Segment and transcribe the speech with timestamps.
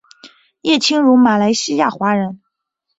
[0.61, 2.41] 叶清荣马来西亚华人。